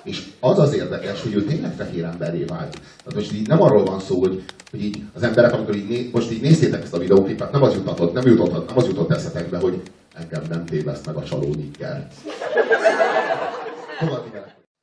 [0.04, 2.72] És az az érdekes, hogy ő tényleg fehér emberré vált.
[2.72, 6.13] Tehát most így nem arról van szó, hogy, hogy így az emberek, amikor így, né-
[6.13, 9.58] most így néztétek ezt a videóklipet, nem az jutott, nem jutott, nem az jutott eszetekbe,
[9.58, 9.82] hogy
[10.13, 12.08] engem nem téveszt meg a csalódikkel.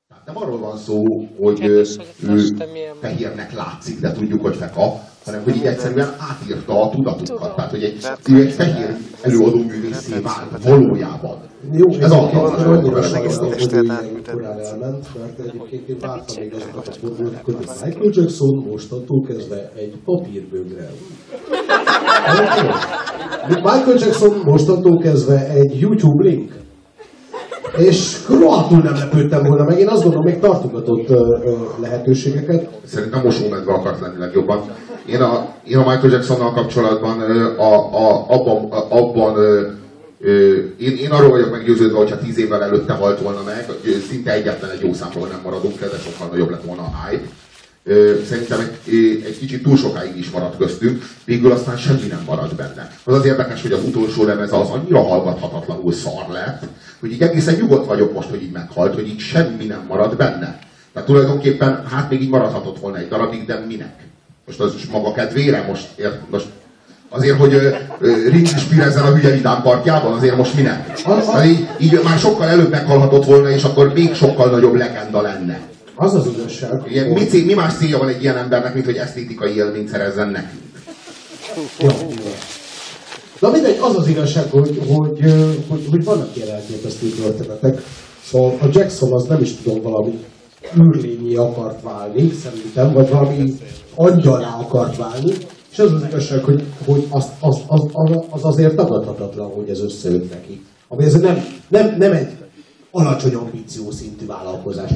[0.08, 1.84] Tehát nem arról van szó, hogy ő,
[2.22, 2.56] ő
[3.00, 7.24] fehérnek látszik, de tudjuk, hogy feka, hanem hogy így egyszerűen átírta a tudatunkat.
[7.24, 7.54] Tudom.
[7.56, 11.38] Tehát, hogy egy, ő egy fehér előadó művészé vált valójában.
[11.72, 16.92] Jó, ez alkalmas hogy ő ilyen korán elment, mert egyébként én vártam még azokat a
[16.92, 20.88] fordulatokat, hogy Michael Jackson mostantól kezdve egy papírbögre.
[23.48, 26.52] Michael Jackson mostantól kezdve egy YouTube link.
[27.76, 29.78] És rohadtul nem lepődtem volna meg.
[29.78, 31.08] Én azt gondolom, még tartogatott
[31.80, 32.68] lehetőségeket.
[32.84, 34.60] Szerintem mosómedve akart lenni legjobban.
[35.10, 37.20] Én a, én a Michael Jacksonnal kapcsolatban
[37.56, 39.36] a, a, abban, a, abban
[40.78, 43.66] én, én arról vagyok meggyőződve, hogyha tíz évvel előtte halt volna meg,
[44.08, 47.28] szinte egyetlen egy jó számról nem maradunk, de sokkal nagyobb lett volna a hype.
[48.24, 48.92] Szerintem egy,
[49.26, 52.90] egy kicsit túl sokáig is maradt köztünk, végül aztán semmi nem maradt benne.
[53.04, 56.62] Az az érdekes, hogy az utolsó lemez az annyira hallgathatatlanul szar lett,
[57.00, 60.58] hogy így egészen nyugodt vagyok most, hogy így meghalt, hogy így semmi nem maradt benne.
[60.92, 64.09] Tehát tulajdonképpen hát még így maradhatott volna egy darabig, de minek?
[64.50, 66.46] Most az is maga kedvére, most, ért, most
[67.08, 67.58] azért, hogy
[68.30, 70.98] Ring spirezzen a hülye vidám parkjában, azért most minek?
[71.04, 75.60] Hát így, így már sokkal előbb meghalhatott volna, és akkor még sokkal nagyobb legenda lenne.
[75.94, 76.82] Az az igazság.
[76.88, 80.28] Ilyen, mi, cél, mi más célja van egy ilyen embernek, mint hogy esztétikai élményt szerezzen
[80.28, 80.62] nekünk?
[81.78, 81.90] Ja.
[83.40, 85.34] Na mindegy, az az igazság, hogy, hogy,
[85.68, 87.82] hogy, hogy vannak ilyen elképesztő történetek.
[88.24, 90.18] Szóval a Jackson az nem is tudom valami
[90.78, 93.54] űrlényi akart válni, szerintem, vagy valami
[93.94, 95.32] angyalá akart válni,
[95.72, 99.80] és az az igazság, hogy, hogy az, az, az, az, az azért tagadhatatlan, hogy ez
[99.80, 100.64] összejött neki.
[100.88, 102.28] Ami ez nem, nem, nem egy
[102.90, 104.90] alacsony ambíció szintű vállalkozás.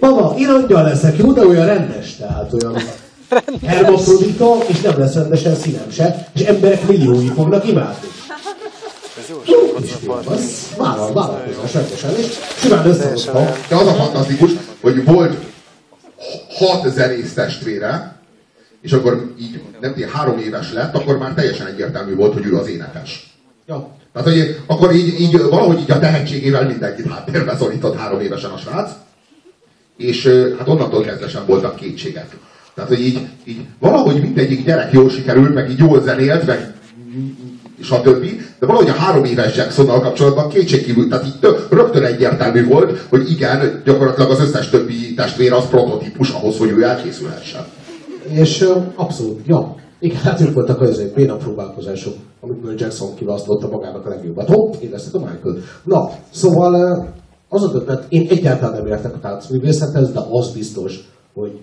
[0.00, 2.76] Mama, én angyal leszek, jó, de olyan rendes, tehát olyan
[3.66, 8.08] hermafrodita, és nem lesz rendesen színem se, és emberek milliói fognak imádni.
[9.18, 9.58] Ez jó,
[10.26, 12.26] az vállal, vállalkozás rendesen, és
[12.56, 13.54] simán összehozta.
[13.68, 14.50] De az a fantasztikus,
[14.80, 15.36] hogy volt
[16.48, 18.21] hat zenész testvére,
[18.82, 22.56] és akkor így, nem tudom, három éves lett, akkor már teljesen egyértelmű volt, hogy ő
[22.56, 23.36] az énekes.
[23.66, 23.88] Ja.
[24.12, 28.56] Tehát, hogy akkor így, így valahogy így a tehetségével mindenkit háttérbe szorított három évesen a
[28.56, 28.90] srác,
[29.96, 30.26] és
[30.58, 32.36] hát onnantól kezdve sem voltak kétségek.
[32.74, 36.74] Tehát, hogy így, így valahogy mindegyik gyerek jól sikerült, meg így jól zenélt, meg
[37.82, 38.24] stb.
[38.58, 43.30] De valahogy a három éves Jacksonnal kapcsolatban kétségkívül, tehát így tök, rögtön egyértelmű volt, hogy
[43.30, 47.64] igen, gyakorlatilag az összes többi testvér az prototípus ahhoz, hogy ő elkészülhessen.
[48.30, 49.74] És abszolút, ja.
[49.98, 54.48] Igen, hát ők voltak az béna próbálkozások, amikből Jackson kiválasztotta magának a legjobbat.
[54.48, 55.56] Hopp, érezted a Michael.
[55.84, 57.04] Na, szóval
[57.48, 61.60] az a többet, én egyáltalán nem értek a táncművészethez, de az biztos, hogy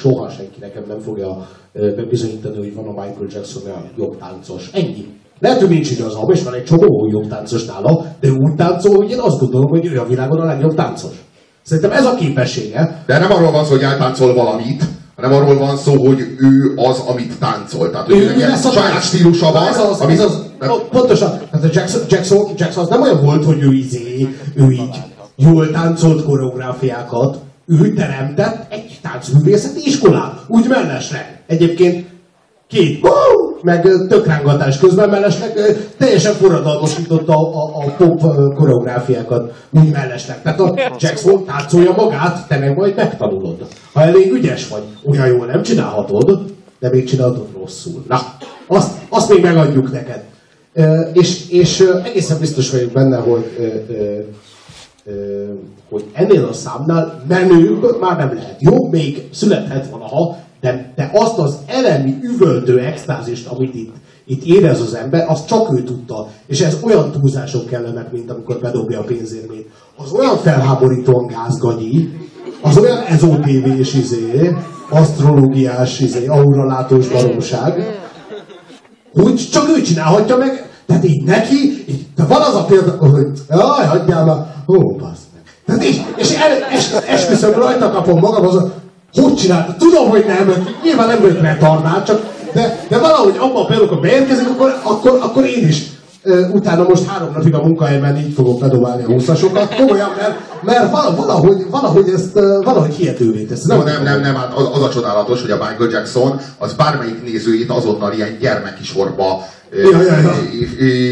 [0.00, 3.62] soha senki nekem nem fogja bebizonyítani, hogy van a Michael jackson
[3.96, 4.70] jobb táncos.
[4.72, 5.06] Ennyi.
[5.38, 9.10] Lehet, hogy nincs igazam, és van egy csomó jobb táncos nála, de úgy táncol, hogy
[9.10, 11.24] én azt gondolom, hogy ő a világon a legjobb táncos.
[11.62, 14.84] Szerintem ez a képessége, De nem arról van szó, hogy eltáncol valamit,
[15.16, 17.90] hanem arról van szó, hogy ő az, amit táncol.
[17.90, 21.38] Tehát, hogy Ő, lesz a saját stílusa van, Ez az, amit, ez az, no, pontosan.
[21.50, 24.96] Tehát a Jackson, Jackson, Jackson az nem olyan volt, hogy ő izé, ő így
[25.36, 27.38] jól táncolt koreográfiákat.
[27.66, 31.42] Ő teremtett egy táncművészeti iskolát, úgy mellesleg.
[31.46, 32.06] Egyébként
[32.68, 35.52] két, hú, meg ö, tökrángatás közben mellesleg
[35.98, 38.20] teljesen forradalmasította a, a, a pop
[38.54, 40.42] koreográfiákat úgy mellesleg.
[40.42, 43.66] Tehát a Jackson táncolja magát, te meg majd megtanulod.
[43.92, 46.40] Ha elég ügyes vagy, olyan jól nem csinálhatod,
[46.78, 48.04] de még csinálhatod rosszul.
[48.08, 48.20] Na,
[48.66, 50.22] azt, azt még megadjuk neked.
[51.12, 53.44] És, és egészen biztos vagyok benne, hogy
[55.06, 55.24] ö,
[55.88, 58.60] hogy ennél a számnál menőbb már nem lehet.
[58.60, 64.80] Jó, még születhet valaha, de, de azt az elemi üvöltő extázist, amit itt, itt érez
[64.80, 66.28] az ember, azt csak ő tudta.
[66.46, 69.70] És ez olyan túlzások kellenek, mint amikor bedobja a pénzérmét.
[69.96, 72.10] Az olyan felháborítóan gázgagyi,
[72.60, 74.56] az olyan ezotévés izé,
[74.90, 78.00] asztrológiás izé, auralátós baromság,
[79.12, 83.26] hogy csak ő csinálhatja meg, tehát így neki, így, de van az a példa, hogy
[83.48, 84.36] jaj, hagyjál már,
[84.68, 85.42] ó, bassz meg.
[85.66, 88.62] Tehát így, és el, es, esküszöm rajta kapom magam, az
[89.14, 89.74] hogy csinálta?
[89.78, 90.52] Tudom, hogy nem,
[90.84, 95.44] nyilván nem vagyok retardál, csak de, de valahogy abban a pillanatban beérkezik, akkor, akkor, akkor
[95.44, 95.82] én is
[96.52, 101.16] utána most három napig a munkahelyemen így fogok bedobálni a húszasokat, komolyan, mert, mert vala-
[101.16, 103.62] valahogy, valahogy ezt ö, valahogy hihetővé tesz.
[103.62, 107.24] Nem, nem, nem, nem, hát az, az a csodálatos, hogy a Michael Jackson az bármelyik
[107.24, 110.34] nézőit azonnal ilyen gyermeki sorba Ja, ja, ja.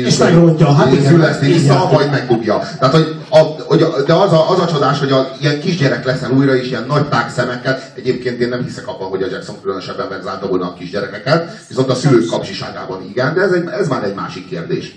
[0.07, 2.62] És megrontja, hát igen, szüleszni vissza, majd megdugja.
[2.78, 6.05] Tehát, hogy, a, hogy a, de az a, az a csodás, hogy a, ilyen kisgyerek
[6.05, 7.80] leszel újra, és ilyen nagy tág szemekkel.
[7.94, 11.94] Egyébként én nem hiszek abban, hogy a Jackson különösebben megzárta volna a kisgyerekeket, viszont a
[11.94, 14.94] szülők kapcsiságában igen, de ez, egy, ez már egy másik kérdés.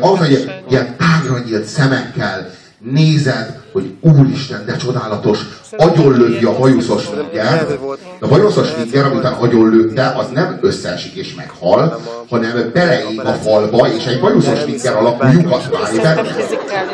[0.00, 2.50] Az, hogy ilyen tágra nyílt szemekkel
[2.92, 5.38] nézed, hogy úristen, de csodálatos,
[5.76, 7.78] agyonlövi a bajuszos finger.
[8.20, 14.04] A bajuszos finger, amiután agyonlőtte, az nem összeesik és meghal, hanem beleég a falba, és
[14.04, 16.30] egy bajuszos finger alapú lyukat válik.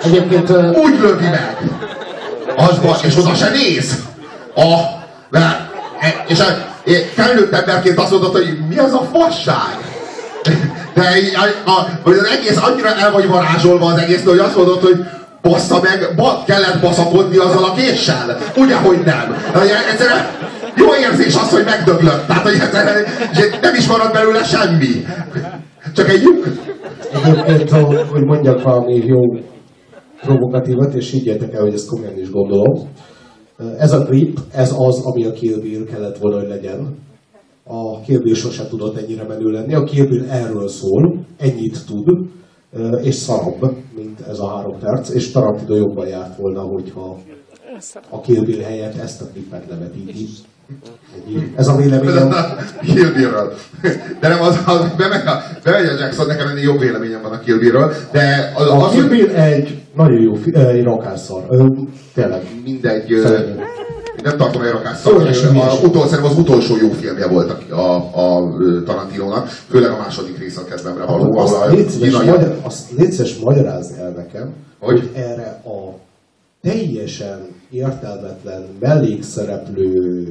[0.05, 1.57] Egyébként Úgy lövi meg!
[2.57, 3.99] Az van, és oda se néz!
[4.55, 4.75] A,
[6.01, 6.45] e- és a,
[6.87, 9.91] e- felnőtt emberként azt mondod, hogy mi az a fasság?
[10.95, 11.03] De
[11.65, 15.05] a, a, az egész annyira el vagy varázsolva az egész, hogy azt mondod, hogy
[15.43, 18.39] bassza meg, ba, kellett baszakodni azzal a késsel?
[18.57, 19.35] Ugye, hogy nem?
[19.91, 20.25] Egyszerűen
[20.77, 22.27] jó érzés az, hogy megdöglött.
[22.27, 22.59] Tehát, hogy
[23.63, 25.05] nem is marad belőle semmi.
[25.95, 26.49] Csak egy lyuk.
[27.47, 27.71] Egyébként,
[28.11, 29.21] hogy mondjak valami jó
[30.21, 32.89] provokatívat, és higgyétek el, hogy ezt komolyan is gondolom.
[33.79, 36.99] Ez a klip, ez az, ami a Kill kellett volna, hogy legyen.
[37.65, 39.75] A Kill Bill sose tudott ennyire menő lenni.
[39.75, 42.29] A Kill erről szól, ennyit tud,
[43.03, 47.19] és szarabb, mint ez a három perc, és Tarantino jobban járt volna, hogyha
[48.11, 50.29] a Kill Bill helyett ezt a klipet levetíti.
[51.57, 52.31] Ez a véleményem.
[52.95, 53.53] Kill Bill-ről.
[54.21, 57.39] De nem az, az bemegy, a, bemegy a Jackson, nekem ennél jobb véleményem van a
[57.39, 61.47] Kill Bill-ről, de az, A az Kill Bill egy nagyon jó, egy rakásszar.
[62.15, 62.43] Tényleg.
[62.65, 63.65] mindegy, Szerintem.
[64.23, 64.97] Nem tartom egy rakás
[66.09, 68.53] szerintem az utolsó jó filmje volt a, a, a
[68.85, 71.23] Tarantinónak, főleg a második rész a kedvemre való.
[71.23, 74.99] ahol Azt a légy szíves, kínai- magyar, azt légy szíves magyarázni el nekem, Hogy?
[75.01, 75.95] hogy erre a
[76.63, 77.39] teljesen
[77.71, 80.27] értelmetlen mellékszereplő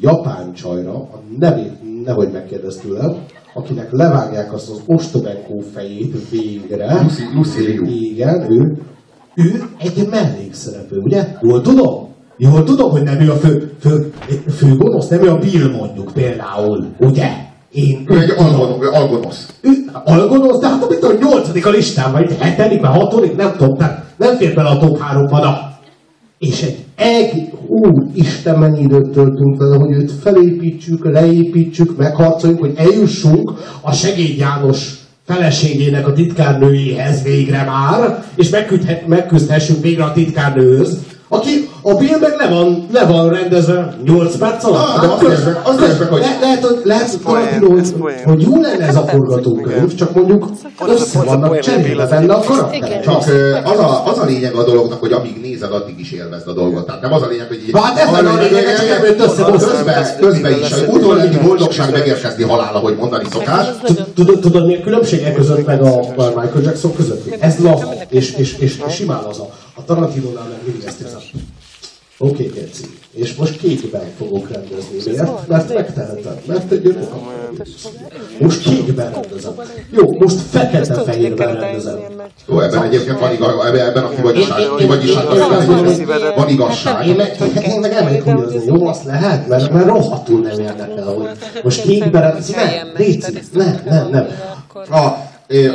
[0.00, 3.16] japán csajra, a nevét nehogy megkérdez tőlem,
[3.54, 7.02] akinek levágják azt az ostobenkó fejét végre.
[7.02, 7.84] Lucy- Lucy Liu.
[7.86, 8.78] Igen, ő,
[9.34, 11.36] ő egy mellékszereplő, ugye?
[11.40, 12.11] Jól tudom?
[12.44, 14.12] Jól tudom, hogy nem ő a fő, fő,
[14.56, 17.28] fő gonosz, nem ő a Bill mondjuk például, ugye?
[17.72, 19.46] Én Ő egy algon, algonosz.
[19.60, 19.70] ő
[20.04, 24.04] algonosz, de hát amit a nyolcadik a listán, vagy hetedik, vagy hatodik, nem tudom, tehát
[24.16, 25.72] nem fér bele a top háromba, na.
[26.38, 32.72] És egy eg, ú, Isten mennyi időt töltünk vele, hogy őt felépítsük, leépítsük, megharcoljuk, hogy
[32.76, 34.94] eljussunk a segéd János
[35.26, 41.50] feleségének a titkárnőjéhez végre már, és megküldhet, megküzdhessünk végre a titkárnőhöz, aki
[41.82, 44.80] a Bill meg le van, le van rendezve 8 perc alatt.
[44.86, 47.72] Ah, meg- azt nézd meg, hogy- le, lehet, hogy, lehet, hogy, poén, Tarantino,
[48.02, 50.46] hogy, hogy jó lenne ez a forgatókönyv, csak mondjuk
[50.88, 53.00] össze vannak cserélve benne a karakterek.
[53.02, 53.16] Csak
[53.64, 56.86] az a, az a lényeg a dolognak, hogy amíg nézed, addig is élvezd a dolgot.
[56.86, 57.70] Tehát nem az a lényeg, hogy így...
[57.78, 59.70] Hát ez a lényeg, csak ebből összehozod.
[59.70, 63.66] Közben, közben is, hogy utolérni boldogság megérkezni halál, ahogy mondani szokás.
[63.84, 67.36] Tud- Tudod, tudod, mi a különbség e között meg a a Michael Jackson között?
[67.40, 69.48] Ez laza, és, és, és, és simán laza.
[69.74, 71.20] A Tarantinónál meg mindig ezt érzem.
[72.22, 72.84] Oké, okay, Geci.
[73.12, 74.96] És most kékben fogok rendezni.
[75.04, 75.48] Miért?
[75.48, 76.34] Mert megtehetem.
[76.46, 76.98] Mert egy
[78.38, 79.52] Most kékben rendezem.
[79.90, 81.98] Jó, most fekete-fehérben rendezem.
[82.48, 85.24] Jó, ebben egyébként van igaz, ebben, a kivagyiság, kivagyiság
[86.36, 87.06] van, igazság.
[87.06, 88.86] Én meg, én meg elmegyek húgyozni, jó?
[88.86, 91.28] Azt lehet, mert, mert rohadtul nem érdekel, hogy
[91.62, 92.64] most kékben rendezem.
[92.64, 94.26] Nem, Léci, nem, nem, nem.
[94.90, 94.96] A,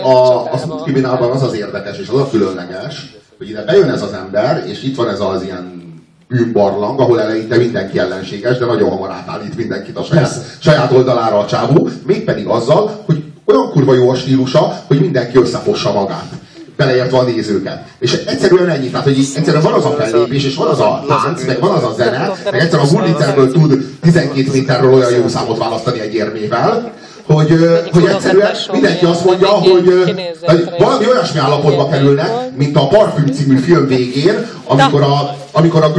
[0.07, 4.01] a, a Smooth Criminalban az az érdekes és az a különleges, hogy ide bejön ez
[4.01, 5.86] az ember, és itt van ez az ilyen
[6.27, 11.45] bűnbarlang, ahol eleinte mindenki ellenséges, de nagyon hamar átállít mindenkit a saját, saját oldalára a
[11.45, 16.29] csávó, mégpedig azzal, hogy olyan kurva jó a stílusa, hogy mindenki összefossa magát.
[16.75, 17.83] Beleértve a nézőket.
[17.99, 21.45] És egyszerűen ennyi, tehát hogy egyszerűen van az a fellépés, és van az a tánc,
[21.45, 25.57] meg van az a zene, meg egyszerűen a Wurlitzerről tud 12 méterről olyan jó számot
[25.57, 26.93] választani egy érmével,
[27.27, 27.59] hogy,
[27.91, 33.57] hogy egyszerűen mindenki azt mondja, hogy hogy valami olyasmi állapotba kerülnek, mint a Parfüm című
[33.57, 35.91] film végén, amikor a, amikor a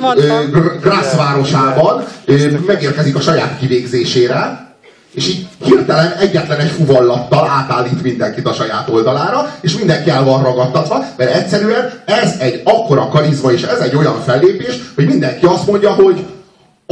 [0.00, 0.78] mondtam.
[0.80, 2.04] Grass városában
[2.66, 4.70] megérkezik a saját kivégzésére,
[5.14, 10.42] és így hirtelen egyetlen egy fuvallattal átállít mindenkit a saját oldalára, és mindenki el van
[10.42, 15.66] ragadtatva, mert egyszerűen ez egy akkora karizma, és ez egy olyan fellépés, hogy mindenki azt
[15.66, 16.24] mondja, hogy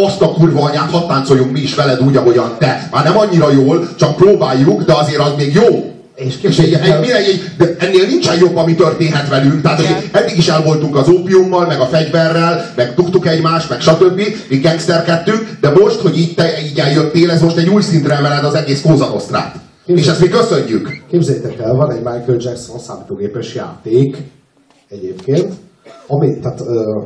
[0.05, 2.89] azt a kurva anyát, hadd táncoljunk mi is veled úgy, ahogyan te.
[2.93, 5.95] Már nem annyira jól, csak próbáljuk, de azért az még jó.
[6.15, 9.63] És És egy, egy, egy, egy, de ennél nincsen jobb, ami történhet velünk.
[9.63, 10.03] Tehát Igen.
[10.13, 14.21] eddig is el voltunk az ópiummal, meg a fegyverrel, meg tuktuk egymást, meg stb.
[14.49, 18.45] Mi gangsterkedtünk, de most, hogy így, te, így eljöttél, ez most egy új szintre emeled
[18.45, 19.55] az egész Kózanosztrát.
[19.87, 21.03] És ezt mi köszönjük.
[21.11, 24.17] képzeljétek el, van egy Michael Jackson számítógépes játék
[24.89, 25.53] egyébként,
[26.07, 27.01] ami, tehát ö,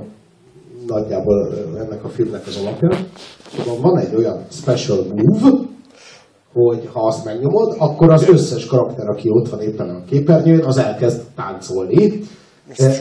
[0.86, 2.98] nagyjából ennek a filmnek az alapja.
[3.56, 5.56] Szóval van egy olyan special move,
[6.52, 10.78] hogy ha azt megnyomod, akkor az összes karakter, aki ott van éppen a képernyőn, az
[10.78, 12.20] elkezd táncolni.
[12.76, 13.00] Eh,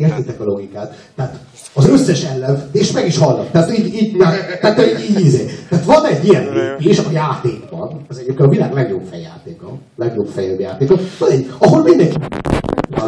[0.00, 0.94] Értitek a logikát?
[1.16, 1.38] Tehát
[1.74, 3.50] az összes ellen, és meg is halnak.
[3.50, 4.16] Tehát így, így,
[4.60, 8.72] tehát így, így, így, Tehát van egy ilyen lépés a játékban, ez egyébként a világ
[8.72, 12.16] legjobb fejjátéka, legjobb fejebb játéka, van egy, ahol mindenki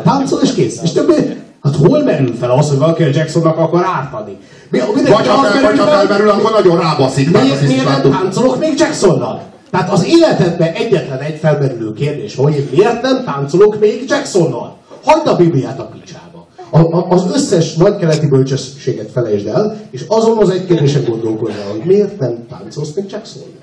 [0.05, 0.83] táncol és kész.
[0.83, 4.37] És többé, hát hol merül fel az, hogy valaki a Jacksonnak akar ártani?
[4.71, 7.31] Mi, Vagy ha, fel, vagy ha felmerül, akkor nagyon rábaszik.
[7.31, 9.43] Miért, miért nem táncolok még Jacksonnal?
[9.71, 14.77] Tehát az életedben egyetlen egy felmerülő kérdés, hogy én miért nem táncolok még Jacksonnal?
[15.05, 16.47] Hagyd a Bibliát a picsába.
[16.71, 21.71] A, a, az összes nagykeleti bölcsességet felejtsd el, és azon az egy kérdésen gondolkodj el,
[21.71, 23.62] hogy miért nem táncolsz még Jacksonnal?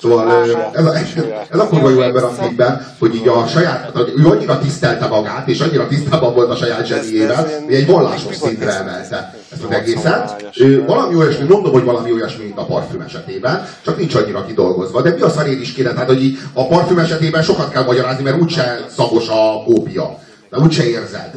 [0.00, 0.94] Szóval ez a,
[1.50, 5.06] ez a kurva jó ember a filmben, hogy így a saját, hogy ő annyira tisztelte
[5.06, 9.70] magát, és annyira tisztában volt a saját zseniével, hogy egy vallásos szintre emelte ezt az
[9.70, 10.52] egészet.
[10.86, 15.02] Valami olyasmi, mondom, hogy valami olyasmi, mint a parfüm esetében, csak nincs annyira kidolgozva.
[15.02, 15.92] De mi a szarét is kéne?
[15.92, 20.18] Tehát, hogy így a parfüm esetében sokat kell magyarázni, mert úgyse szagos a kópia.
[20.50, 21.30] De úgyse érzed.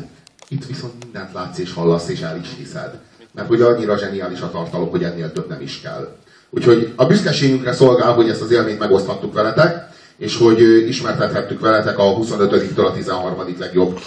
[0.47, 2.99] Itt viszont mindent látsz és hallasz, és el is hiszed.
[3.33, 6.07] Mert ugye annyira zseniális a tartalom, hogy ennél több nem is kell.
[6.49, 9.87] Úgyhogy a büszkeségünkre szolgál, hogy ezt az élményt megoszthattuk veletek,
[10.17, 13.55] és hogy ismertethettük veletek a 25-től a 13.
[13.59, 13.99] legjobb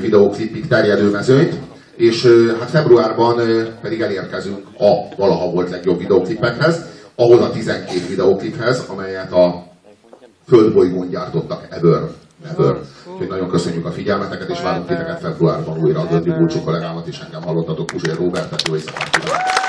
[0.00, 1.54] videóklipig terjedő mezőnyt,
[1.96, 2.28] és
[2.60, 3.40] hát februárban
[3.80, 6.84] pedig elérkezünk a valaha volt legjobb videóklipekhez,
[7.14, 9.64] ahhoz a 12 videókliphez, amelyet a
[10.48, 12.00] földbolygón gyártottak ever.
[12.50, 12.76] Ever.
[13.12, 17.18] Úgyhogy nagyon köszönjük a figyelmeteket, és várunk titeket februárban újra a Göndi Bulcsú kollégámat, és
[17.24, 19.61] engem hallottatok, Puzsér Robertet, jó éjszakát!